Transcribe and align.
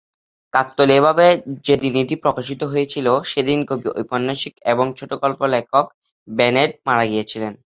কাকতালীয়ভাবে 0.53 1.27
যেদিন 1.65 1.93
এটা 2.01 2.15
প্রকাশিত 2.23 2.61
হয়েছিল 2.71 3.07
সেদিন 3.31 3.59
কবি, 3.69 3.87
ঐপন্যাসিক 3.93 4.53
এবং 4.71 4.85
ছোট-গল্প 4.97 5.39
লেখক 5.53 5.85
বেনেট 6.27 6.71
মারা 6.87 7.05
গিয়েছিলেন। 7.11 7.53